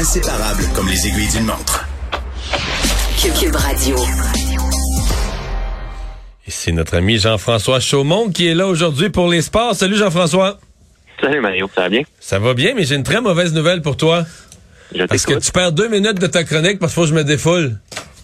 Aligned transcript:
inséparables 0.00 0.64
comme 0.74 0.88
les 0.88 1.06
aiguilles 1.06 1.28
d'une 1.28 1.44
montre. 1.44 1.86
Cube 3.38 3.54
Radio. 3.54 3.96
Et 6.46 6.50
c'est 6.50 6.72
notre 6.72 6.96
ami 6.96 7.18
Jean-François 7.18 7.80
Chaumont 7.80 8.30
qui 8.30 8.48
est 8.48 8.54
là 8.54 8.66
aujourd'hui 8.66 9.10
pour 9.10 9.28
les 9.28 9.42
sports. 9.42 9.74
Salut 9.74 9.96
Jean-François. 9.96 10.58
Salut 11.20 11.40
Mario, 11.40 11.68
ça 11.74 11.82
va 11.82 11.88
bien? 11.90 12.02
Ça 12.18 12.38
va 12.38 12.54
bien, 12.54 12.72
mais 12.74 12.84
j'ai 12.84 12.94
une 12.94 13.02
très 13.02 13.20
mauvaise 13.20 13.52
nouvelle 13.52 13.82
pour 13.82 13.98
toi. 13.98 14.24
Je 14.94 15.04
Parce 15.04 15.26
que 15.26 15.38
tu 15.38 15.52
perds 15.52 15.72
deux 15.72 15.88
minutes 15.88 16.18
de 16.18 16.26
ta 16.26 16.44
chronique 16.44 16.78
parce 16.78 16.94
qu'il 16.94 17.02
faut 17.02 17.02
que 17.02 17.10
je 17.10 17.14
me 17.14 17.24
défoule. 17.24 17.76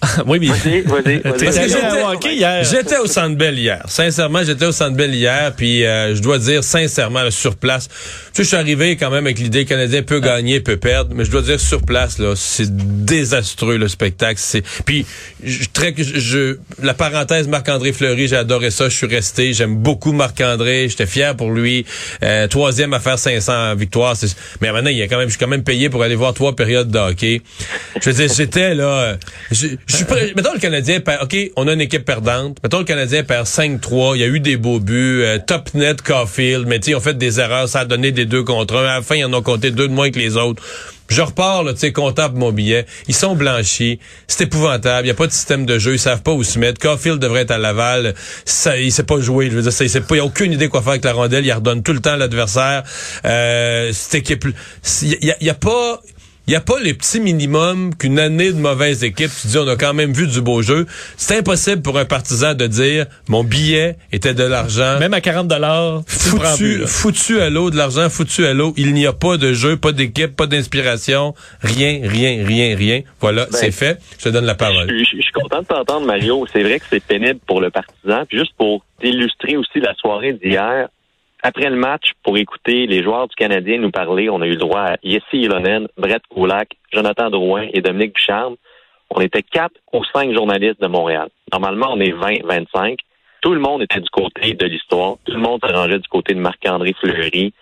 oui, 0.26 0.38
mais 0.40 0.46
Vas-y, 0.48 0.82
vas-y, 0.82 1.68
j'étais- 1.68 2.02
au 2.02 2.08
hockey 2.12 2.34
hier. 2.36 2.64
J'étais 2.64 2.98
au 2.98 3.06
Centre 3.06 3.36
Bell 3.36 3.58
hier. 3.58 3.82
Sincèrement, 3.88 4.42
j'étais 4.44 4.66
au 4.66 4.72
Centre 4.72 4.96
Bell 4.96 5.14
hier, 5.14 5.52
puis 5.56 5.84
euh, 5.84 6.14
je 6.14 6.20
dois 6.22 6.38
dire 6.38 6.62
sincèrement, 6.62 7.22
là, 7.22 7.30
sur 7.30 7.56
place, 7.56 7.88
tu 7.88 7.94
sais, 8.34 8.42
je 8.42 8.48
suis 8.48 8.56
arrivé 8.56 8.96
quand 8.96 9.10
même 9.10 9.24
avec 9.26 9.38
l'idée 9.38 9.64
que 9.64 9.70
le 9.74 9.76
Canadien 9.80 10.02
peut 10.02 10.20
gagner, 10.20 10.60
peut 10.60 10.76
perdre, 10.76 11.14
mais 11.14 11.24
je 11.24 11.30
dois 11.30 11.42
dire 11.42 11.58
sur 11.60 11.82
place, 11.82 12.18
là, 12.18 12.34
c'est 12.36 12.68
désastreux 13.04 13.76
le 13.78 13.88
spectacle. 13.88 14.38
C'est 14.42 14.62
puis 14.84 15.06
je, 15.42 15.64
très, 15.72 15.94
je, 15.96 16.18
je- 16.18 16.56
la 16.82 16.94
parenthèse 16.94 17.48
Marc-André 17.48 17.92
Fleury, 17.92 18.28
j'ai 18.28 18.36
adoré 18.36 18.70
ça, 18.70 18.88
je 18.88 18.96
suis 18.96 19.06
resté, 19.06 19.52
j'aime 19.52 19.76
beaucoup 19.76 20.12
Marc-André, 20.12 20.88
j'étais 20.88 21.06
fier 21.06 21.34
pour 21.36 21.50
lui. 21.50 21.86
Euh, 22.22 22.46
troisième 22.48 22.92
à 22.92 23.00
faire 23.00 23.18
500 23.18 23.74
victoires, 23.76 24.14
mais 24.60 24.70
maintenant 24.72 24.90
il 24.90 24.96
y 24.98 25.02
a 25.02 25.08
quand 25.08 25.18
même, 25.18 25.28
je 25.28 25.32
suis 25.32 25.38
quand 25.40 25.48
même 25.48 25.64
payé 25.64 25.88
pour 25.88 26.02
aller 26.02 26.14
voir 26.16 26.34
trois 26.34 26.54
périodes 26.54 26.90
de 26.90 26.98
hockey. 26.98 27.40
Je 28.02 28.10
veux 28.10 28.16
dire, 28.26 28.34
j'étais 28.34 28.74
là, 28.74 29.16
je, 29.86 29.96
suis 29.96 30.04
prêt- 30.04 30.32
mettons 30.36 30.52
le 30.52 30.58
Canadien 30.58 31.00
perd, 31.00 31.22
ok, 31.24 31.36
on 31.56 31.68
a 31.68 31.72
une 31.72 31.80
équipe 31.80 32.04
perdante, 32.04 32.58
mettons 32.62 32.78
le 32.78 32.84
Canadien 32.84 33.22
perd 33.22 33.46
5-3, 33.46 34.16
il 34.16 34.20
y 34.20 34.24
a 34.24 34.26
eu 34.28 34.40
des 34.40 34.56
beaux 34.56 34.80
buts, 34.80 35.22
euh, 35.22 35.38
top 35.44 35.74
net 35.74 36.02
Caulfield, 36.02 36.66
mais 36.66 36.80
tu 36.80 36.94
ont 36.94 37.00
fait 37.00 37.16
des 37.16 37.40
erreurs, 37.40 37.68
ça 37.68 37.80
a 37.80 37.84
donné 37.84 38.12
des 38.12 38.24
deux 38.26 38.42
contre 38.42 38.76
un, 38.76 38.84
à 38.84 38.96
la 38.96 39.02
fin 39.02 39.14
ils 39.14 39.24
en 39.24 39.32
ont 39.32 39.42
compté 39.42 39.70
deux 39.70 39.88
de 39.88 39.92
moins 39.92 40.10
que 40.10 40.18
les 40.18 40.36
autres. 40.36 40.62
Je 41.08 41.22
repars, 41.22 41.62
là, 41.62 41.72
tu 41.72 41.78
sais, 41.78 41.92
comptable 41.92 42.36
mon 42.36 42.50
billet. 42.50 42.84
Ils 43.06 43.14
sont 43.14 43.36
blanchis. 43.36 44.00
C'est 44.26 44.42
épouvantable. 44.42 45.02
Il 45.02 45.08
n'y 45.08 45.12
a 45.12 45.14
pas 45.14 45.28
de 45.28 45.32
système 45.32 45.64
de 45.64 45.78
jeu. 45.78 45.92
Ils 45.92 46.00
savent 46.00 46.22
pas 46.22 46.32
où 46.32 46.42
se 46.42 46.58
mettre. 46.58 46.80
Caulfield 46.80 47.20
devrait 47.20 47.42
être 47.42 47.52
à 47.52 47.58
Laval. 47.58 48.16
Ça, 48.44 48.76
il 48.76 48.90
sait 48.90 49.04
pas 49.04 49.20
jouer. 49.20 49.48
Je 49.48 49.54
veux 49.54 49.62
dire, 49.62 49.72
ça, 49.72 49.84
il 49.84 49.88
sait 49.88 50.00
pas, 50.00 50.16
il 50.16 50.18
a 50.18 50.24
aucune 50.24 50.50
idée 50.52 50.66
quoi 50.68 50.82
faire 50.82 50.90
avec 50.90 51.04
la 51.04 51.12
rondelle. 51.12 51.46
Il 51.46 51.52
redonne 51.52 51.84
tout 51.84 51.92
le 51.92 52.00
temps 52.00 52.14
à 52.14 52.16
l'adversaire. 52.16 52.82
Euh, 53.24 53.92
cette 53.92 54.16
équipe, 54.16 54.46
il 55.02 55.24
y 55.24 55.30
a, 55.30 55.36
il 55.40 55.46
y 55.46 55.50
a 55.50 55.54
pas, 55.54 56.00
il 56.46 56.50
n'y 56.50 56.56
a 56.56 56.60
pas 56.60 56.78
les 56.80 56.94
petits 56.94 57.20
minimums 57.20 57.94
qu'une 57.96 58.18
année 58.18 58.52
de 58.52 58.58
mauvaise 58.58 59.02
équipe. 59.04 59.30
Tu 59.40 59.48
dis, 59.48 59.58
on 59.58 59.66
a 59.68 59.76
quand 59.76 59.94
même 59.94 60.12
vu 60.12 60.26
du 60.26 60.40
beau 60.40 60.62
jeu. 60.62 60.86
C'est 61.16 61.38
impossible 61.38 61.82
pour 61.82 61.98
un 61.98 62.04
partisan 62.04 62.54
de 62.54 62.66
dire, 62.66 63.06
mon 63.28 63.42
billet 63.44 63.96
était 64.12 64.34
de 64.34 64.44
l'argent. 64.44 64.98
Même 65.00 65.14
à 65.14 65.20
40 65.20 65.48
dollars, 65.48 66.02
Foutu, 66.06 66.86
foutu 66.86 67.40
à 67.40 67.50
l'eau, 67.50 67.70
de 67.70 67.76
l'argent 67.76 68.08
foutu 68.10 68.46
à 68.46 68.54
l'eau. 68.54 68.74
Il 68.76 68.94
n'y 68.94 69.06
a 69.06 69.12
pas 69.12 69.36
de 69.36 69.52
jeu, 69.52 69.76
pas 69.76 69.92
d'équipe, 69.92 70.36
pas 70.36 70.46
d'inspiration. 70.46 71.34
Rien, 71.62 72.00
rien, 72.02 72.44
rien, 72.46 72.76
rien. 72.76 73.02
Voilà, 73.20 73.46
c'est 73.50 73.70
fait. 73.72 73.98
Je 74.18 74.24
te 74.24 74.28
donne 74.28 74.44
la 74.46 74.54
parole. 74.54 74.86
Je, 74.88 74.98
je- 75.04 75.16
je 75.16 75.22
suis 75.22 75.32
content 75.32 75.60
de 75.62 75.66
t'entendre, 75.66 76.06
Mario. 76.06 76.46
C'est 76.52 76.62
vrai 76.62 76.78
que 76.78 76.84
c'est 76.90 77.02
pénible 77.02 77.40
pour 77.46 77.60
le 77.60 77.70
partisan. 77.70 78.24
Puis 78.28 78.38
juste 78.38 78.52
pour 78.56 78.84
illustrer 79.02 79.56
aussi 79.56 79.80
la 79.80 79.94
soirée 79.94 80.32
d'hier, 80.34 80.88
après 81.42 81.70
le 81.70 81.76
match, 81.76 82.12
pour 82.22 82.36
écouter 82.36 82.86
les 82.86 83.02
joueurs 83.02 83.28
du 83.28 83.34
Canadien 83.36 83.78
nous 83.78 83.90
parler, 83.90 84.28
on 84.30 84.40
a 84.40 84.46
eu 84.46 84.52
le 84.52 84.56
droit 84.56 84.80
à 84.80 84.96
Yessi 85.02 85.38
Ilonen, 85.38 85.86
Brett 85.96 86.22
Kulak, 86.34 86.70
Jonathan 86.92 87.30
Drouin 87.30 87.68
et 87.72 87.80
Dominique 87.80 88.14
Ducharme. 88.16 88.56
On 89.10 89.20
était 89.20 89.42
quatre 89.42 89.74
ou 89.92 90.02
cinq 90.12 90.32
journalistes 90.32 90.80
de 90.80 90.88
Montréal. 90.88 91.28
Normalement, 91.52 91.92
on 91.92 92.00
est 92.00 92.10
20, 92.10 92.44
25. 92.44 92.98
Tout 93.42 93.54
le 93.54 93.60
monde 93.60 93.82
était 93.82 94.00
du 94.00 94.08
côté 94.10 94.54
de 94.54 94.66
l'histoire. 94.66 95.16
Tout 95.24 95.32
le 95.32 95.38
monde 95.38 95.60
se 95.64 95.72
rangeait 95.72 95.98
du 95.98 96.08
côté 96.08 96.34
de 96.34 96.40
Marc-André 96.40 96.94
Fleury. 96.98 97.52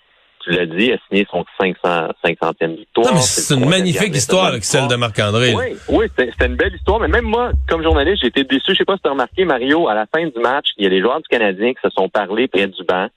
Tu 0.42 0.50
l'as 0.50 0.66
dit, 0.66 0.92
a 0.92 0.98
signé 1.09 1.27
son 1.31 1.44
500, 1.59 2.09
500e 2.25 2.77
victoire. 2.77 3.06
Non, 3.06 3.14
mais 3.14 3.20
C'est 3.20 3.55
une 3.55 3.69
magnifique 3.69 4.14
histoire, 4.14 4.53
celle 4.62 4.88
de 4.88 4.94
Marc-André. 4.94 5.55
oui, 5.55 5.77
oui, 5.88 6.06
c'était 6.11 6.31
c'était 6.33 6.47
une 6.47 6.56
belle 6.56 6.75
histoire, 6.75 7.00
mais 7.00 7.09
même 7.09 7.25
moi, 7.25 7.53
comme 7.69 7.83
journaliste, 7.83 8.20
j'ai 8.22 8.28
été 8.28 8.44
déçu. 8.44 8.72
Je 8.72 8.75
sais 8.77 8.84
pas 8.84 8.97
si 8.97 9.03
tu 9.03 9.09
as 9.09 9.12
remarqué, 9.12 9.44
Mario, 9.44 9.88
à 9.88 9.94
la 9.94 10.06
fin 10.06 10.25
du 10.25 10.38
match, 10.41 10.69
il 10.77 10.84
y 10.84 10.86
a 10.86 10.91
les 10.91 11.00
joueurs 11.00 11.20
du 11.20 11.28
Canadien 11.28 11.72
qui 11.72 11.81
se 11.83 11.91
sont 11.91 12.09
parlé 12.09 12.47
près 12.49 12.66
du 12.66 12.84
banc. 12.84 13.09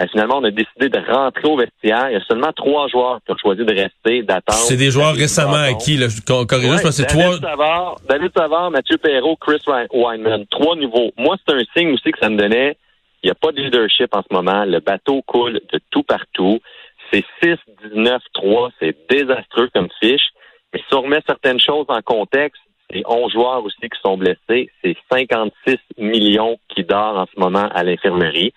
Euh, 0.00 0.06
finalement, 0.10 0.38
on 0.38 0.44
a 0.44 0.50
décidé 0.50 0.88
de 0.88 0.98
rentrer 0.98 1.46
au 1.46 1.56
vestiaire. 1.56 2.08
Il 2.08 2.14
y 2.14 2.16
a 2.16 2.24
seulement 2.24 2.52
trois 2.54 2.88
joueurs 2.88 3.20
qui 3.26 3.32
ont 3.32 3.36
choisi 3.36 3.64
de 3.64 3.74
rester, 3.74 4.22
d'attendre. 4.22 4.58
C'est 4.58 4.76
des 4.76 4.90
joueurs 4.90 5.14
récemment 5.14 5.54
acquis. 5.54 5.98
Là. 5.98 6.06
Corrige 6.26 6.70
Ouais, 6.70 6.92
c'est 6.92 7.06
trois. 7.06 7.38
Savard, 7.38 7.96
David 8.08 8.30
Savard, 8.34 8.70
Mathieu 8.70 8.96
Perrault, 8.96 9.36
Chris 9.36 9.62
Weinman. 9.92 10.46
Trois 10.46 10.76
nouveaux. 10.76 11.12
Moi, 11.18 11.36
c'est 11.46 11.54
un 11.54 11.62
signe 11.76 11.92
aussi 11.92 12.10
que 12.10 12.18
ça 12.18 12.30
me 12.30 12.38
donnait. 12.38 12.76
Il 13.22 13.26
n'y 13.26 13.30
a 13.30 13.34
pas 13.34 13.52
de 13.52 13.60
leadership 13.60 14.14
en 14.16 14.22
ce 14.22 14.34
moment. 14.34 14.64
Le 14.64 14.80
bateau 14.80 15.22
coule 15.26 15.60
de 15.72 15.80
tout 15.90 16.02
partout. 16.02 16.58
C'est 17.12 17.24
6, 17.42 17.56
19, 17.94 18.22
3. 18.32 18.70
C'est 18.80 18.96
désastreux 19.10 19.68
comme 19.74 19.88
fiche. 20.00 20.28
Mais 20.72 20.80
si 20.88 20.94
on 20.94 21.02
remet 21.02 21.20
certaines 21.26 21.60
choses 21.60 21.86
en 21.88 22.00
contexte, 22.00 22.62
c'est 22.90 23.02
11 23.06 23.32
joueurs 23.32 23.62
aussi 23.62 23.76
qui 23.80 24.00
sont 24.02 24.16
blessés. 24.16 24.70
C'est 24.82 24.96
56 25.12 25.76
millions 25.98 26.58
qui 26.74 26.82
dorment 26.82 27.18
en 27.18 27.26
ce 27.26 27.38
moment 27.38 27.68
à 27.74 27.82
l'infirmerie. 27.82 28.54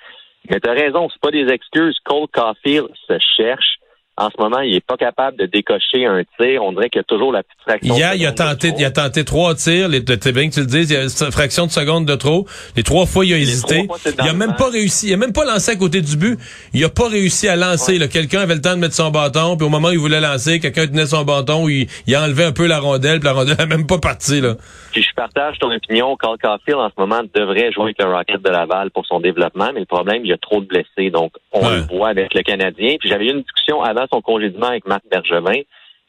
Mais 0.50 0.60
tu 0.60 0.70
as 0.70 0.74
raison, 0.74 1.10
c'est 1.10 1.22
pas 1.22 1.32
des 1.32 1.48
excuses. 1.52 1.98
Cole 2.04 2.28
Caulfield 2.34 2.88
se 3.08 3.18
cherche. 3.38 3.80
En 4.18 4.30
ce 4.30 4.42
moment, 4.42 4.62
il 4.62 4.74
est 4.74 4.86
pas 4.86 4.96
capable 4.96 5.38
de 5.38 5.46
décocher 5.46 6.06
un 6.06 6.24
tir. 6.40 6.64
On 6.64 6.72
dirait 6.72 6.90
qu'il 6.90 7.00
y 7.00 7.02
a 7.02 7.04
toujours 7.04 7.34
la 7.34 7.44
petite 7.44 7.60
fraction. 7.62 7.96
Hier, 7.96 8.14
de 8.14 8.18
il 8.18 8.26
a 8.26 8.32
tenté, 8.32 8.72
il 8.78 8.86
a 8.86 8.92
tenté 8.92 9.26
trois 9.26 9.56
tirs. 9.56 9.90
Les, 9.90 10.02
c'est 10.08 10.32
bien 10.32 10.48
que 10.48 10.54
tu 10.54 10.62
le 10.62 10.68
dises. 10.68 10.90
Il 10.90 10.94
y 10.94 10.98
a 10.98 11.04
une 11.04 11.32
fraction 11.34 11.66
de 11.66 11.72
seconde 11.72 12.06
de 12.06 12.16
trop. 12.16 12.48
Les 12.78 12.84
trois 12.84 13.06
fois, 13.08 13.26
il 13.26 13.34
a 13.34 13.38
hésité. 13.38 13.86
fois, 13.86 13.98
Il 14.06 14.30
a 14.30 14.32
même 14.32 14.56
pas 14.56 14.70
réussi. 14.70 15.08
Il 15.08 15.14
a 15.14 15.18
même 15.18 15.34
pas 15.34 15.44
lancé 15.44 15.72
à 15.72 15.76
côté 15.76 16.02
du 16.02 16.16
but. 16.16 16.40
Il 16.74 16.82
a 16.86 16.90
pas 16.90 17.10
réussi 17.10 17.50
à 17.50 17.58
lancer. 17.58 17.98
là. 17.98 18.08
Quelqu'un 18.08 18.40
avait 18.40 18.56
le 18.56 18.62
temps 18.62 18.76
de 18.76 18.80
mettre 18.80 18.96
son 18.96 19.12
bâton. 19.12 19.58
Puis 19.58 19.68
au 19.68 19.70
moment 19.70 19.90
où 19.90 19.92
il 19.92 20.00
voulait 20.00 20.22
lancer, 20.22 20.62
quelqu'un 20.62 20.88
tenait 20.88 21.08
son 21.08 21.26
bâton. 21.26 21.68
Il, 21.68 21.88
il 22.08 22.16
a 22.16 22.24
enlevé 22.24 22.46
un 22.46 22.54
peu 22.54 22.68
la 22.68 22.80
rondelle. 22.80 23.20
Puis 23.20 23.28
la 23.28 23.34
rondelle 23.34 23.58
a 23.60 23.66
même 23.66 23.86
pas 23.86 23.98
parti. 23.98 24.40
Là. 24.40 24.56
Puis 24.94 25.05
partage 25.16 25.58
ton 25.60 25.72
opinion. 25.72 26.16
Carl 26.18 26.38
Caulfield, 26.38 26.78
en 26.80 26.90
ce 26.90 26.94
moment, 26.98 27.22
devrait 27.34 27.72
jouer 27.72 27.86
avec 27.86 28.02
le 28.02 28.12
Rocket 28.14 28.42
de 28.42 28.50
Laval 28.50 28.92
pour 28.92 29.06
son 29.06 29.20
développement, 29.20 29.70
mais 29.74 29.80
le 29.82 29.86
problème, 29.86 30.26
il 30.26 30.30
y 30.30 30.34
a 30.34 30.38
trop 30.38 30.62
de 30.62 30.66
blessés. 30.66 31.10
Donc, 31.10 31.34
on 31.52 31.62
Ouais. 31.62 31.78
le 31.78 31.82
voit 31.98 32.10
avec 32.10 32.34
le 32.34 32.42
Canadien. 32.42 32.96
Puis 33.00 33.10
j'avais 33.10 33.26
eu 33.26 33.32
une 33.32 33.42
discussion 33.42 33.82
avant 33.82 34.06
son 34.12 34.22
congédiement 34.22 34.68
avec 34.68 34.86
Marc 34.86 35.04
Bergevin. 35.10 35.62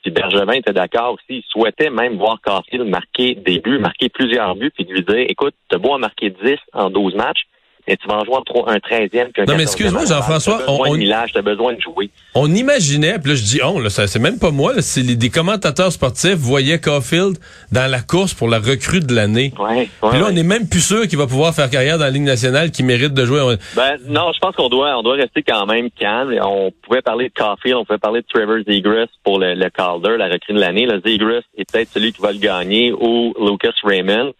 Puis 0.02 0.10
Bergevin 0.10 0.52
était 0.52 0.72
d'accord 0.72 1.14
aussi. 1.14 1.38
Il 1.38 1.44
souhaitait 1.48 1.90
même 1.90 2.16
voir 2.16 2.38
Caulfield 2.44 2.86
marquer 2.88 3.34
des 3.34 3.58
buts, 3.58 3.78
marquer 3.78 4.08
plusieurs 4.08 4.54
buts, 4.54 4.70
puis 4.70 4.84
lui 4.84 5.02
dire, 5.02 5.26
écoute, 5.28 5.54
t'as 5.68 5.78
beau 5.78 5.90
en 5.92 5.98
marquer 5.98 6.30
10 6.30 6.56
en 6.74 6.90
12 6.90 7.14
matchs, 7.14 7.42
mais 7.88 7.96
tu 7.96 8.06
vas 8.08 8.14
en 8.16 8.24
jouer 8.24 8.36
un 8.36 8.42
tro- 8.42 8.68
un 8.68 8.78
13e 8.78 9.32
qu'un 9.32 9.44
Non, 9.44 9.54
mais 9.56 9.64
14e 9.64 9.66
excuse-moi. 9.66 10.04
Jean-François, 10.06 10.58
T'as 10.58 10.72
besoin 10.72 10.88
on- 10.88 10.92
de 10.92 10.98
millage, 10.98 11.30
t'as 11.32 11.42
besoin 11.42 11.74
de 11.74 11.80
jouer. 11.80 12.10
On 12.34 12.52
imaginait, 12.54 13.18
puis 13.18 13.30
là 13.30 13.36
je 13.36 13.42
dis 13.44 13.60
on, 13.62 13.78
là, 13.78 13.90
c'est 13.90 14.18
même 14.18 14.38
pas 14.38 14.50
moi, 14.50 14.74
là, 14.74 14.82
c'est 14.82 15.02
les, 15.02 15.16
des 15.16 15.30
commentateurs 15.30 15.92
sportifs 15.92 16.34
voyaient 16.34 16.80
Caulfield 16.80 17.38
dans 17.72 17.90
la 17.90 18.00
course 18.00 18.34
pour 18.34 18.48
la 18.48 18.58
recrue 18.58 19.00
de 19.00 19.14
l'année. 19.14 19.52
Ouais, 19.58 19.88
ouais, 20.02 20.10
Puis 20.10 20.18
là, 20.20 20.26
on 20.30 20.36
est 20.36 20.42
même 20.42 20.68
plus 20.68 20.80
sûr 20.84 21.06
qu'il 21.08 21.18
va 21.18 21.26
pouvoir 21.26 21.54
faire 21.54 21.70
carrière 21.70 21.98
dans 21.98 22.04
la 22.04 22.10
Ligue 22.10 22.22
nationale, 22.22 22.70
qu'il 22.70 22.84
mérite 22.84 23.14
de 23.14 23.24
jouer. 23.24 23.40
On- 23.40 23.56
Ben 23.76 23.96
non, 24.08 24.32
je 24.34 24.38
pense 24.40 24.54
qu'on 24.56 24.68
doit 24.68 24.96
on 24.98 25.02
doit 25.02 25.14
rester 25.16 25.42
quand 25.42 25.66
même 25.66 25.90
calme. 25.90 26.34
On 26.42 26.70
pouvait 26.82 27.02
parler 27.02 27.28
de 27.28 27.32
Caulfield, 27.34 27.76
on 27.76 27.84
pouvait 27.84 27.98
parler 27.98 28.20
de 28.20 28.26
Trevor 28.32 28.58
Zegras 28.66 29.06
pour 29.24 29.38
le, 29.38 29.54
le 29.54 29.70
Calder, 29.70 30.16
la 30.18 30.26
recrue 30.28 30.52
de 30.54 30.60
l'année. 30.60 30.86
Le 30.86 31.00
Zegras 31.04 31.40
est 31.56 31.70
peut-être 31.70 31.90
celui 31.92 32.12
qui 32.12 32.20
va 32.22 32.32
le 32.32 32.38
gagner 32.38 32.92
ou 32.92 33.34
Lucas 33.40 33.72
Raymond. 33.84 34.32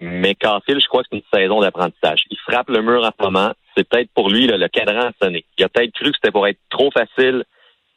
Mais 0.00 0.34
Caulfield, 0.34 0.80
je 0.80 0.88
crois 0.88 1.02
que 1.02 1.08
c'est 1.12 1.18
une 1.18 1.40
saison 1.40 1.60
d'apprentissage. 1.60 2.24
Il 2.30 2.38
frappe 2.38 2.68
le 2.70 2.82
mur 2.82 3.04
en 3.04 3.10
ce 3.16 3.22
moment. 3.22 3.52
C'est 3.76 3.88
peut-être 3.88 4.10
pour 4.14 4.30
lui 4.30 4.46
là, 4.46 4.56
le 4.56 4.68
cadran 4.68 5.08
a 5.08 5.12
sonné. 5.22 5.44
Il 5.58 5.64
a 5.64 5.68
peut-être 5.68 5.92
cru 5.92 6.10
que 6.10 6.16
c'était 6.16 6.32
pour 6.32 6.46
être 6.46 6.58
trop 6.70 6.90
facile 6.90 7.44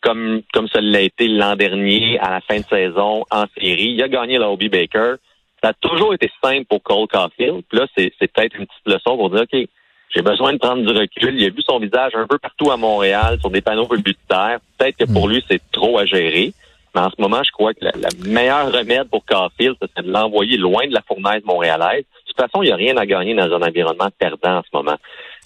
comme 0.02 0.42
comme 0.54 0.68
ça 0.68 0.82
l'a 0.82 1.02
été 1.02 1.28
l'an 1.28 1.56
dernier 1.56 2.20
à 2.20 2.30
la 2.30 2.42
fin 2.42 2.60
de 2.60 2.66
saison 2.66 3.26
en 3.32 3.46
série. 3.58 3.94
Il 3.94 4.04
a 4.04 4.08
gagné 4.08 4.38
la 4.38 4.50
Hobie 4.50 4.70
Baker. 4.70 5.16
Ça 5.64 5.70
a 5.70 5.74
toujours 5.74 6.14
été 6.14 6.32
simple 6.44 6.66
pour 6.66 6.84
Cole 6.84 7.08
Caulfield. 7.08 7.64
Puis 7.68 7.80
là, 7.80 7.88
c'est 7.98 8.14
c'est 8.20 8.32
peut-être 8.32 8.56
une 8.56 8.68
petite 8.68 8.86
leçon 8.86 9.18
pour 9.18 9.32
dire, 9.32 9.42
OK, 9.42 9.68
j'ai 10.16 10.22
besoin 10.22 10.54
de 10.54 10.60
prendre 10.60 10.86
du 10.86 10.98
recul. 10.98 11.36
Il 11.36 11.46
a 11.46 11.50
vu 11.50 11.62
son 11.68 11.80
visage 11.80 12.14
un 12.14 12.28
peu 12.28 12.38
partout 12.38 12.72
à 12.72 12.78
Montréal, 12.78 13.38
sur 13.40 13.50
des 13.50 13.62
panneaux 13.62 13.88
publicitaires. 13.88 14.60
Peut-être 14.78 14.98
que 14.98 15.12
pour 15.12 15.28
lui, 15.28 15.44
c'est 15.50 15.62
trop 15.72 15.98
à 15.98 16.06
gérer. 16.06 16.54
Mais 16.96 17.02
en 17.02 17.10
ce 17.10 17.22
moment, 17.22 17.42
je 17.44 17.52
crois 17.52 17.74
que 17.74 17.84
la 17.84 18.10
meilleure 18.26 18.72
remède 18.72 19.10
pour 19.10 19.26
Caulfield, 19.26 19.76
c'est 19.82 20.06
de 20.06 20.12
l'envoyer 20.12 20.58
loin 20.58 20.88
de 20.88 20.94
la 20.94 21.02
fournaise 21.02 21.44
montréalaise. 21.44 22.04
De 22.04 22.32
toute 22.32 22.38
façon, 22.38 22.64
il 22.64 22.68
n'y 22.68 22.72
a 22.72 22.78
rien 22.78 22.96
à 22.98 23.06
gagner 23.06 23.36
dans 23.36 23.54
un 23.54 23.62
environnement 23.62 24.10
perdant 24.18 24.58
en 24.58 24.62
ce 24.62 24.70
moment. 24.74 24.98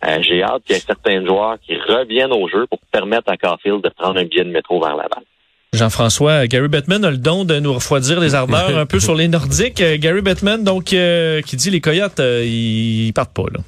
Euh, 0.06 0.22
J'ai 0.22 0.44
hâte 0.44 0.64
qu'il 0.66 0.76
y 0.76 0.80
ait 0.80 0.82
certains 0.82 1.26
joueurs 1.26 1.58
qui 1.60 1.76
reviennent 1.76 2.32
au 2.32 2.48
jeu 2.48 2.68
pour 2.68 2.80
permettre 2.92 3.32
à 3.32 3.38
Caulfield 3.38 3.84
de 3.84 3.90
prendre 3.90 4.20
un 4.20 4.26
billet 4.26 4.44
de 4.44 4.52
métro 4.52 4.80
vers 4.80 4.96
Laval. 4.96 5.24
Jean-François, 5.74 6.48
Gary 6.48 6.68
Bettman 6.68 7.06
a 7.06 7.12
le 7.12 7.18
don 7.18 7.46
de 7.46 7.60
nous 7.60 7.74
refroidir 7.74 8.20
les 8.20 8.34
ardeurs 8.34 8.76
un 8.78 8.86
peu 8.86 9.00
sur 9.08 9.14
les 9.16 9.28
Nordiques. 9.28 9.82
Euh, 9.82 9.98
Gary 10.00 10.22
Bettman, 10.22 10.64
donc, 10.64 10.94
euh, 10.94 11.42
qui 11.42 11.56
dit 11.56 11.70
les 11.70 11.82
Coyotes, 11.82 12.20
euh, 12.20 12.44
ils 12.44 13.12
partent 13.14 13.36
pas, 13.36 13.44
là. 13.54 13.60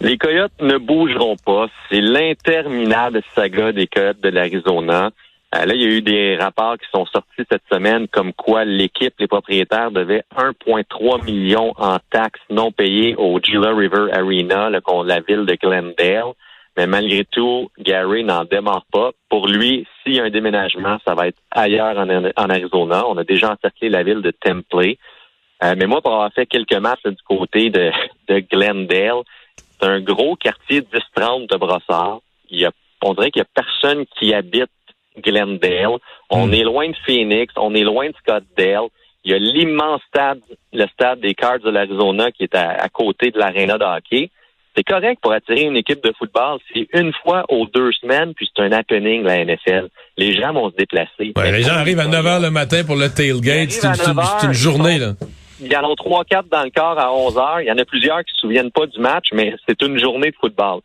Les 0.00 0.16
Coyotes 0.16 0.52
ne 0.60 0.76
bougeront 0.76 1.36
pas. 1.44 1.66
C'est 1.90 2.00
l'interminable 2.00 3.22
saga 3.34 3.72
des 3.72 3.86
Coyotes 3.86 4.20
de 4.22 4.28
l'Arizona. 4.28 5.10
Euh, 5.54 5.64
là, 5.64 5.74
il 5.74 5.80
y 5.80 5.84
a 5.84 5.88
eu 5.88 6.02
des 6.02 6.36
rapports 6.36 6.76
qui 6.76 6.86
sont 6.92 7.06
sortis 7.06 7.42
cette 7.50 7.62
semaine 7.72 8.06
comme 8.08 8.34
quoi 8.34 8.66
l'équipe, 8.66 9.14
les 9.18 9.26
propriétaires, 9.26 9.90
devaient 9.90 10.24
1,3 10.36 11.24
million 11.24 11.72
en 11.78 11.98
taxes 12.10 12.40
non 12.50 12.70
payées 12.70 13.14
au 13.16 13.40
Gila 13.40 13.74
River 13.74 14.12
Arena, 14.12 14.68
là, 14.68 14.80
qu'on- 14.82 15.02
la 15.02 15.20
ville 15.20 15.46
de 15.46 15.54
Glendale. 15.54 16.34
Mais 16.76 16.86
malgré 16.86 17.24
tout, 17.24 17.70
Gary 17.80 18.22
n'en 18.22 18.44
démarre 18.44 18.84
pas. 18.92 19.10
Pour 19.28 19.48
lui, 19.48 19.84
s'il 20.04 20.14
y 20.14 20.20
a 20.20 20.24
un 20.24 20.30
déménagement, 20.30 20.98
ça 21.04 21.14
va 21.14 21.26
être 21.26 21.38
ailleurs 21.50 21.98
en, 21.98 22.50
Arizona. 22.50 23.04
On 23.08 23.16
a 23.16 23.24
déjà 23.24 23.52
encerclé 23.52 23.88
la 23.88 24.04
ville 24.04 24.22
de 24.22 24.30
Temple. 24.30 24.94
Euh, 25.64 25.74
mais 25.76 25.86
moi, 25.86 26.00
pour 26.00 26.12
avoir 26.12 26.32
fait 26.32 26.46
quelques 26.46 26.74
matchs 26.74 27.02
du 27.04 27.22
côté 27.26 27.70
de, 27.70 27.90
Glendale, 28.52 29.22
c'est 29.56 29.88
un 29.88 30.00
gros 30.00 30.36
quartier 30.36 30.82
10-30 30.82 31.50
de 31.50 31.56
Brossard. 31.56 32.20
Il 32.48 32.60
y 32.60 32.64
a, 32.64 32.70
on 33.02 33.14
dirait 33.14 33.32
qu'il 33.32 33.40
y 33.40 33.44
a 33.44 33.62
personne 33.62 34.04
qui 34.16 34.32
habite 34.32 34.70
Glendale. 35.22 35.98
On 36.30 36.46
Hmm. 36.48 36.54
est 36.54 36.62
loin 36.62 36.88
de 36.88 36.96
Phoenix, 37.06 37.52
on 37.56 37.74
est 37.74 37.82
loin 37.82 38.08
de 38.08 38.14
Scottsdale. 38.22 38.88
Il 39.24 39.32
y 39.32 39.34
a 39.34 39.38
l'immense 39.38 40.00
stade, 40.08 40.40
le 40.72 40.86
stade 40.88 41.20
des 41.20 41.34
Cards 41.34 41.58
de 41.60 41.70
l'Arizona 41.70 42.30
qui 42.30 42.44
est 42.44 42.54
à, 42.54 42.70
à 42.70 42.88
côté 42.88 43.30
de 43.30 43.38
l'aréna 43.38 43.76
de 43.78 43.84
hockey. 43.84 44.30
C'est 44.76 44.84
correct 44.84 45.18
pour 45.20 45.32
attirer 45.32 45.62
une 45.62 45.76
équipe 45.76 46.02
de 46.04 46.12
football. 46.16 46.60
C'est 46.72 46.86
une 46.94 47.12
fois 47.22 47.44
aux 47.48 47.66
deux 47.66 47.90
semaines, 48.00 48.32
puis 48.34 48.48
c'est 48.54 48.62
un 48.62 48.70
happening, 48.70 49.24
la 49.24 49.44
NFL. 49.44 49.88
Les 50.16 50.34
gens 50.40 50.52
vont 50.52 50.70
se 50.70 50.76
déplacer. 50.76 51.32
Ouais, 51.36 51.50
les 51.50 51.62
gens 51.62 51.72
arrivent 51.74 51.98
à 51.98 52.06
9 52.06 52.24
h 52.24 52.42
le 52.42 52.50
matin 52.50 52.84
pour 52.86 52.94
le 52.94 53.08
tailgate. 53.08 53.70
C'est 53.72 53.82
une, 53.82 53.88
arrivent 53.88 54.00
à 54.00 54.04
c'est 54.04 54.10
une- 54.10 54.16
9 54.16 54.26
c'est 54.38 54.44
une 54.46 54.48
heures, 54.50 54.54
journée, 54.54 54.98
là. 54.98 55.12
Il 55.60 55.66
y 55.72 55.76
en 55.76 55.90
a 55.92 55.96
trois, 55.96 56.24
quatre 56.24 56.48
dans 56.48 56.62
le 56.62 56.70
corps 56.70 56.96
à 57.00 57.12
11 57.12 57.36
heures. 57.36 57.60
Il 57.60 57.66
y 57.66 57.72
en 57.72 57.78
a 57.78 57.84
plusieurs 57.84 58.20
qui 58.20 58.32
se 58.32 58.38
souviennent 58.42 58.70
pas 58.70 58.86
du 58.86 59.00
match, 59.00 59.26
mais 59.32 59.52
c'est 59.68 59.82
une 59.82 59.98
journée 59.98 60.30
de 60.30 60.36
football. 60.40 60.80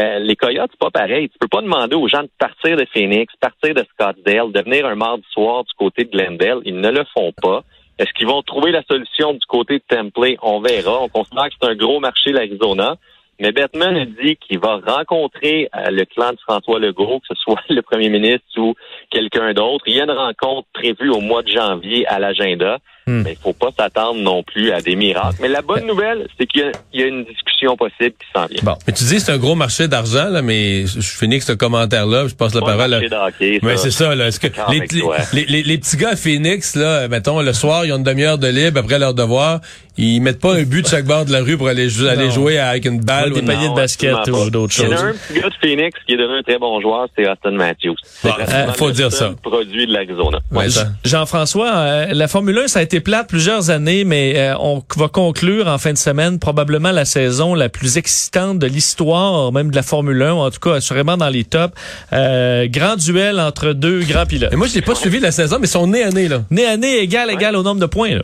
Euh, 0.00 0.18
les 0.20 0.36
Coyotes, 0.36 0.70
c'est 0.70 0.78
pas 0.78 0.90
pareil. 0.90 1.28
Tu 1.28 1.38
peux 1.40 1.48
pas 1.48 1.60
demander 1.60 1.96
aux 1.96 2.08
gens 2.08 2.22
de 2.22 2.30
partir 2.38 2.76
de 2.76 2.86
Phoenix, 2.92 3.32
partir 3.40 3.74
de 3.74 3.84
Scottsdale, 3.94 4.52
de 4.52 4.62
venir 4.62 4.86
un 4.86 4.94
mardi 4.94 5.24
soir 5.32 5.64
du 5.64 5.72
côté 5.76 6.04
de 6.04 6.10
Glendale. 6.10 6.60
Ils 6.64 6.80
ne 6.80 6.90
le 6.90 7.04
font 7.16 7.32
pas. 7.42 7.64
Est-ce 7.98 8.12
qu'ils 8.12 8.28
vont 8.28 8.42
trouver 8.42 8.70
la 8.70 8.82
solution 8.88 9.32
du 9.32 9.44
côté 9.48 9.78
de 9.78 9.84
Temple? 9.88 10.36
On 10.42 10.60
verra. 10.60 11.02
On 11.02 11.08
considère 11.08 11.48
que 11.48 11.54
c'est 11.60 11.68
un 11.68 11.74
gros 11.74 11.98
marché, 11.98 12.30
l'Arizona. 12.30 12.94
Mais 13.40 13.52
Batman 13.52 13.96
a 13.96 14.04
dit 14.04 14.36
qu'il 14.36 14.58
va 14.58 14.80
rencontrer 14.84 15.68
euh, 15.74 15.90
le 15.90 16.04
clan 16.04 16.32
de 16.32 16.38
François 16.40 16.78
Legault, 16.78 17.20
que 17.20 17.34
ce 17.34 17.40
soit 17.40 17.60
le 17.68 17.82
premier 17.82 18.08
ministre 18.08 18.46
ou 18.56 18.74
quelqu'un 19.10 19.52
d'autre. 19.52 19.84
Il 19.88 19.96
y 19.96 20.00
a 20.00 20.04
une 20.04 20.10
rencontre 20.12 20.68
prévue 20.72 21.10
au 21.10 21.20
mois 21.20 21.42
de 21.42 21.48
janvier 21.48 22.06
à 22.06 22.20
l'agenda. 22.20 22.78
Hmm. 23.08 23.22
Mais 23.22 23.32
il 23.32 23.42
faut 23.42 23.52
pas 23.52 23.70
s'attendre 23.78 24.20
non 24.20 24.42
plus 24.42 24.70
à 24.72 24.80
des 24.80 24.94
miracles. 24.96 25.36
Mais 25.40 25.48
la 25.48 25.62
bonne 25.62 25.86
nouvelle, 25.86 26.26
c'est 26.38 26.46
qu'il 26.46 26.60
y 26.60 26.64
a- 26.64 26.72
il 26.92 27.00
y, 27.00 27.02
a 27.04 27.06
une 27.06 27.24
discussion 27.24 27.76
possible 27.76 28.14
qui 28.20 28.26
s'en 28.34 28.46
vient. 28.46 28.60
Bon, 28.62 28.74
mais 28.86 28.92
tu 28.92 29.04
dis 29.04 29.14
que 29.16 29.20
c'est 29.20 29.32
un 29.32 29.38
gros 29.38 29.54
marché 29.54 29.88
d'argent, 29.88 30.28
là, 30.28 30.42
mais 30.42 30.86
je 30.86 31.00
finis 31.00 31.34
avec 31.34 31.42
ce 31.42 31.52
commentaire-là, 31.52 32.28
je 32.28 32.34
passe 32.34 32.54
la 32.54 32.60
parole. 32.60 32.94
hockey, 32.94 33.60
Mais 33.62 33.76
c'est 33.76 33.90
ça, 33.90 34.14
là. 34.14 34.26
Est-ce 34.28 34.40
que 34.40 34.48
les, 34.70 34.80
les, 34.80 35.02
les, 35.32 35.44
les- 35.46 35.62
les 35.62 35.78
petits 35.78 35.96
gars 35.96 36.10
à 36.10 36.16
Phoenix, 36.16 36.76
là, 36.76 37.08
mettons, 37.08 37.40
le 37.40 37.52
soir, 37.52 37.84
ils 37.86 37.92
ont 37.92 37.96
une 37.96 38.02
demi-heure 38.02 38.38
de 38.38 38.48
libre 38.48 38.80
après 38.80 38.98
leur 38.98 39.14
devoir, 39.14 39.60
ils 40.00 40.20
mettent 40.20 40.40
pas 40.40 40.54
un 40.54 40.62
but 40.62 40.82
de 40.82 40.86
chaque 40.88 41.04
bord 41.06 41.24
de 41.24 41.32
la 41.32 41.40
rue 41.40 41.56
pour 41.56 41.68
aller, 41.68 41.88
aller 42.08 42.30
jouer 42.30 42.58
avec 42.58 42.84
une 42.84 43.00
balle 43.00 43.24
Ouais, 43.24 43.30
ou 43.30 43.34
des 43.34 43.40
une- 43.40 43.46
paniers 43.46 43.68
de 43.70 43.74
basket 43.74 44.14
ou 44.28 44.50
d'autres 44.50 44.74
Il 44.78 44.84
y 44.84 44.86
en 44.86 44.90
choses. 44.92 45.02
a 45.02 45.06
un 45.08 45.12
petit 45.12 45.40
gars 45.40 45.48
de 45.48 45.54
Phoenix 45.60 45.98
qui 46.06 46.12
est 46.12 46.16
devenu 46.16 46.38
un 46.38 46.42
très 46.42 46.58
bon 46.58 46.80
joueur, 46.80 47.08
c'est 47.16 47.28
Austin 47.28 47.50
Matthews. 47.52 47.96
Bon, 48.22 48.30
euh, 48.38 48.72
faut 48.74 48.86
le 48.88 48.92
dire 48.92 49.10
seul 49.12 49.30
ça. 49.30 49.34
produit 49.42 49.86
de 49.86 49.92
l'Arizona. 49.92 50.38
Ouais. 50.52 50.66
Jean-François, 51.04 51.70
euh, 51.74 52.06
la 52.12 52.28
Formule 52.28 52.58
1, 52.58 52.68
ça 52.68 52.78
a 52.78 52.82
été 52.82 52.97
plate 53.00 53.28
plusieurs 53.28 53.70
années, 53.70 54.04
mais 54.04 54.34
euh, 54.36 54.54
on 54.58 54.82
va 54.96 55.08
conclure 55.08 55.66
en 55.68 55.78
fin 55.78 55.92
de 55.92 55.98
semaine 55.98 56.38
probablement 56.38 56.90
la 56.90 57.04
saison 57.04 57.54
la 57.54 57.68
plus 57.68 57.98
excitante 57.98 58.58
de 58.58 58.66
l'histoire, 58.66 59.52
même 59.52 59.70
de 59.70 59.76
la 59.76 59.82
Formule 59.82 60.22
1, 60.22 60.32
en 60.32 60.50
tout 60.50 60.60
cas 60.60 60.74
assurément 60.74 61.16
dans 61.16 61.28
les 61.28 61.44
tops. 61.44 61.74
Euh, 62.12 62.66
grand 62.68 62.96
duel 62.96 63.40
entre 63.40 63.72
deux 63.72 64.00
grands 64.00 64.26
pilotes. 64.26 64.50
Mais 64.50 64.56
moi, 64.56 64.66
je 64.66 64.74
l'ai 64.74 64.82
pas 64.82 64.94
suivi 64.94 65.20
la 65.20 65.30
saison, 65.30 65.58
mais 65.58 65.66
ils 65.66 65.70
sont 65.70 65.86
nez 65.86 66.02
à 66.02 66.10
nez, 66.10 66.28
là. 66.28 66.42
Né 66.50 66.66
à 66.66 66.76
nez 66.76 66.98
égal, 66.98 67.30
égal 67.30 67.56
au 67.56 67.62
nombre 67.62 67.80
de 67.80 67.86
points. 67.86 68.14
Là. 68.14 68.22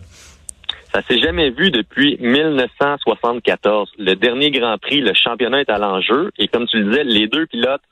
Ça 0.94 1.02
s'est 1.08 1.18
jamais 1.18 1.50
vu 1.50 1.70
depuis 1.70 2.16
1974. 2.20 3.90
Le 3.98 4.14
dernier 4.14 4.52
Grand 4.52 4.78
Prix, 4.78 5.00
le 5.00 5.12
championnat 5.12 5.62
est 5.62 5.70
à 5.70 5.78
l'enjeu. 5.78 6.30
Et 6.38 6.46
comme 6.46 6.66
tu 6.66 6.78
le 6.78 6.84
disais, 6.84 7.04
les 7.04 7.26
deux 7.26 7.46
pilotes, 7.46 7.82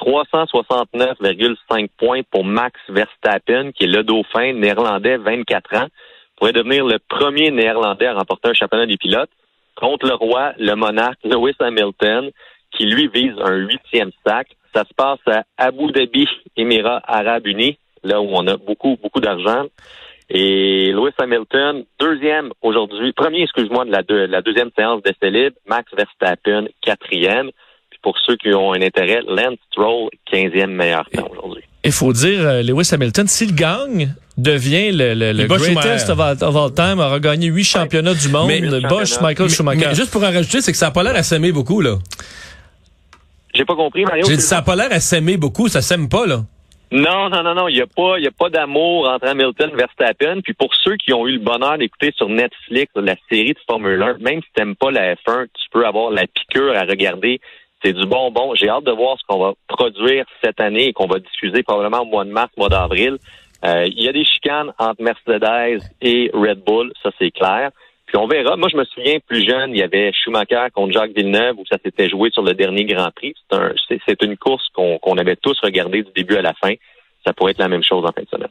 369,5 0.00 1.88
points 1.98 2.20
pour 2.30 2.44
Max 2.44 2.78
Verstappen, 2.88 3.72
qui 3.72 3.84
est 3.84 3.86
le 3.86 4.02
dauphin 4.02 4.52
néerlandais, 4.52 5.16
24 5.16 5.76
ans, 5.76 5.86
pourrait 6.40 6.52
devenir 6.52 6.86
le 6.86 6.98
premier 6.98 7.50
néerlandais 7.50 8.06
à 8.06 8.14
remporter 8.14 8.48
un 8.48 8.54
championnat 8.54 8.86
des 8.86 8.96
pilotes, 8.96 9.30
contre 9.76 10.06
le 10.06 10.14
roi, 10.14 10.52
le 10.58 10.74
monarque 10.74 11.18
Lewis 11.22 11.54
Hamilton, 11.60 12.30
qui 12.70 12.86
lui 12.86 13.08
vise 13.08 13.34
un 13.44 13.56
huitième 13.56 14.10
sac. 14.26 14.48
Ça 14.74 14.84
se 14.84 14.94
passe 14.94 15.20
à 15.26 15.44
Abu 15.58 15.92
Dhabi, 15.92 16.26
Émirats 16.56 17.02
Arabes 17.04 17.46
Unis, 17.46 17.78
là 18.02 18.22
où 18.22 18.28
on 18.30 18.46
a 18.46 18.56
beaucoup, 18.56 18.96
beaucoup 19.02 19.20
d'argent. 19.20 19.66
Et 20.30 20.92
Lewis 20.92 21.12
Hamilton, 21.18 21.84
deuxième 21.98 22.52
aujourd'hui, 22.62 23.12
premier, 23.12 23.42
excuse-moi, 23.42 23.84
de 23.84 23.90
la, 23.90 24.02
de 24.02 24.14
la 24.14 24.40
deuxième 24.40 24.70
séance 24.78 25.02
d'essai 25.02 25.30
libre. 25.30 25.56
Max 25.66 25.92
Verstappen, 25.94 26.68
quatrième. 26.80 27.50
Puis 27.90 27.98
pour 28.00 28.16
ceux 28.18 28.36
qui 28.36 28.54
ont 28.54 28.72
un 28.72 28.80
intérêt, 28.80 29.20
Lance 29.26 29.58
Stroll, 29.70 30.08
quinzième 30.24 30.72
meilleur 30.72 31.04
temps 31.10 31.28
aujourd'hui. 31.30 31.59
Il 31.84 31.92
faut 31.92 32.12
dire, 32.12 32.40
euh, 32.40 32.62
Lewis 32.62 32.90
Hamilton, 32.92 33.26
s'il 33.26 33.54
gagne, 33.54 34.14
devient 34.36 34.92
le, 34.92 35.14
le, 35.14 35.32
le 35.32 35.46
greatest 35.46 36.10
of 36.10 36.20
all, 36.20 36.36
of 36.42 36.56
all 36.56 36.72
time, 36.74 36.98
aura 37.00 37.18
gagné 37.20 37.46
huit 37.48 37.64
championnats 37.64 38.14
du 38.14 38.28
monde, 38.28 38.48
Mais- 38.48 38.60
Bosch. 38.88 39.18
Michael 39.20 39.46
Mais- 39.48 39.52
Schumacher. 39.54 39.86
mais 39.88 39.94
juste 39.94 40.10
pour 40.10 40.22
en 40.22 40.30
rajouter, 40.30 40.60
c'est 40.60 40.72
que 40.72 40.78
ça 40.78 40.88
a 40.88 40.90
pas 40.90 41.02
l'air 41.02 41.16
à 41.16 41.22
s'aimer 41.22 41.52
beaucoup, 41.52 41.80
là. 41.80 41.96
J'ai 43.54 43.64
pas 43.64 43.74
compris, 43.74 44.04
Mario. 44.04 44.24
J'ai 44.28 44.36
dit, 44.36 44.42
ça 44.42 44.58
a 44.58 44.62
pas 44.62 44.76
l'air 44.76 44.88
à 44.92 45.00
s'aimer 45.00 45.36
beaucoup, 45.36 45.68
ça 45.68 45.80
s'aime 45.82 46.08
pas, 46.08 46.26
là. 46.26 46.44
Non, 46.92 47.28
non, 47.30 47.42
non, 47.44 47.54
non. 47.54 47.68
Il 47.68 47.76
n'y 47.76 47.80
a 47.80 47.86
pas, 47.86 48.18
il 48.18 48.24
y 48.24 48.26
a 48.26 48.32
pas 48.36 48.50
d'amour 48.50 49.08
entre 49.08 49.26
Hamilton 49.28 49.70
et 49.72 49.76
Verstappen. 49.76 50.40
Puis 50.42 50.54
pour 50.54 50.70
ceux 50.74 50.96
qui 50.96 51.12
ont 51.12 51.24
eu 51.26 51.34
le 51.34 51.38
bonheur 51.38 51.78
d'écouter 51.78 52.12
sur 52.16 52.28
Netflix 52.28 52.90
la 52.96 53.14
série 53.30 53.52
de 53.52 53.58
Formule 53.68 54.02
1, 54.02 54.18
même 54.18 54.40
si 54.42 54.48
t'aimes 54.56 54.74
pas 54.74 54.90
la 54.90 55.14
F1, 55.14 55.44
tu 55.54 55.68
peux 55.72 55.86
avoir 55.86 56.10
la 56.10 56.22
piqûre 56.26 56.76
à 56.76 56.80
regarder. 56.82 57.40
C'est 57.82 57.92
du 57.92 58.06
bonbon. 58.06 58.54
J'ai 58.54 58.68
hâte 58.68 58.84
de 58.84 58.92
voir 58.92 59.16
ce 59.18 59.24
qu'on 59.26 59.38
va 59.38 59.52
produire 59.68 60.24
cette 60.42 60.60
année 60.60 60.88
et 60.88 60.92
qu'on 60.92 61.06
va 61.06 61.18
diffuser 61.18 61.62
probablement 61.62 62.02
au 62.02 62.06
mois 62.06 62.24
de 62.24 62.30
mars, 62.30 62.50
mois 62.56 62.68
d'avril. 62.68 63.16
Euh, 63.64 63.86
Il 63.86 64.02
y 64.02 64.08
a 64.08 64.12
des 64.12 64.24
chicanes 64.24 64.72
entre 64.78 65.02
Mercedes 65.02 65.82
et 66.00 66.30
Red 66.34 66.62
Bull, 66.64 66.92
ça 67.02 67.10
c'est 67.18 67.30
clair. 67.30 67.70
Puis 68.06 68.16
on 68.16 68.26
verra. 68.26 68.56
Moi, 68.56 68.68
je 68.72 68.76
me 68.76 68.84
souviens, 68.86 69.18
plus 69.24 69.48
jeune, 69.48 69.70
il 69.70 69.78
y 69.78 69.82
avait 69.82 70.10
Schumacher 70.12 70.66
contre 70.74 70.92
Jacques 70.92 71.14
Villeneuve 71.16 71.58
où 71.58 71.64
ça 71.70 71.78
s'était 71.84 72.08
joué 72.08 72.30
sur 72.32 72.42
le 72.42 72.54
dernier 72.54 72.84
Grand 72.84 73.10
Prix. 73.14 73.34
C'est 73.48 73.56
un, 73.56 73.72
c'est, 73.88 74.22
une 74.22 74.36
course 74.36 74.66
qu'on, 74.74 74.98
qu'on 74.98 75.16
avait 75.16 75.36
tous 75.36 75.56
regardé 75.62 76.02
du 76.02 76.10
début 76.16 76.36
à 76.36 76.42
la 76.42 76.52
fin. 76.54 76.72
Ça 77.24 77.32
pourrait 77.32 77.52
être 77.52 77.58
la 77.58 77.68
même 77.68 77.84
chose 77.84 78.04
en 78.04 78.10
fin 78.12 78.22
de 78.22 78.28
semaine. 78.28 78.50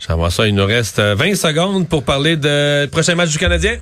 J'aimerais 0.00 0.30
ça, 0.30 0.46
il 0.46 0.54
nous 0.54 0.64
reste 0.64 1.00
euh, 1.00 1.16
20 1.16 1.34
secondes 1.34 1.88
pour 1.88 2.04
parler 2.04 2.36
de 2.36 2.86
prochain 2.86 3.16
match 3.16 3.30
du 3.30 3.38
Canadien. 3.38 3.78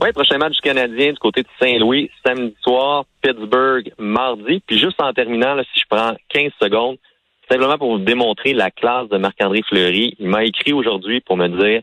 Oui, 0.00 0.12
prochain 0.12 0.38
match 0.38 0.54
du 0.54 0.60
Canadien 0.60 1.12
du 1.12 1.18
côté 1.18 1.42
de 1.42 1.48
Saint-Louis, 1.60 2.10
samedi 2.24 2.54
soir, 2.62 3.04
Pittsburgh, 3.22 3.90
mardi. 3.98 4.60
Puis 4.66 4.78
juste 4.78 5.00
en 5.00 5.12
terminant, 5.12 5.54
là, 5.54 5.62
si 5.72 5.80
je 5.80 5.84
prends 5.88 6.14
15 6.28 6.52
secondes, 6.60 6.96
simplement 7.50 7.78
pour 7.78 7.92
vous 7.96 8.04
démontrer 8.04 8.52
la 8.52 8.70
classe 8.70 9.08
de 9.08 9.16
Marc-André 9.16 9.62
Fleury, 9.68 10.14
il 10.18 10.28
m'a 10.28 10.44
écrit 10.44 10.72
aujourd'hui 10.72 11.20
pour 11.20 11.36
me 11.36 11.48
dire 11.48 11.80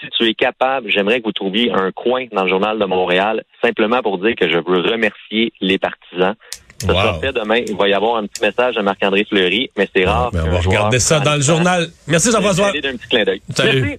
si 0.00 0.08
tu 0.16 0.26
es 0.26 0.32
capable, 0.34 0.90
j'aimerais 0.90 1.18
que 1.20 1.24
vous 1.26 1.32
trouviez 1.32 1.70
un 1.70 1.92
coin 1.92 2.24
dans 2.32 2.44
le 2.44 2.48
journal 2.48 2.78
de 2.78 2.84
Montréal, 2.86 3.44
simplement 3.62 4.00
pour 4.00 4.16
dire 4.16 4.34
que 4.34 4.48
je 4.48 4.56
veux 4.56 4.80
remercier 4.80 5.52
les 5.60 5.78
partisans. 5.78 6.34
Ça 6.78 6.86
Wow. 6.94 6.98
sera 6.98 7.20
fait 7.20 7.32
demain. 7.34 7.56
Il 7.68 7.76
va 7.76 7.88
y 7.88 7.92
avoir 7.92 8.16
un 8.16 8.26
petit 8.26 8.40
message 8.40 8.78
à 8.78 8.82
Marc-André 8.82 9.26
Fleury, 9.28 9.68
mais 9.76 9.86
c'est 9.94 10.06
rare. 10.06 10.30
Ben, 10.32 10.44
on 10.46 10.50
va 10.52 10.60
regarder 10.60 10.98
ça 10.98 11.20
dans 11.20 11.34
le 11.34 11.42
journal. 11.42 11.88
Merci 12.08 12.32
Jean-François. 12.32 12.72
Salut. 13.54 13.82
Merci. 13.82 13.98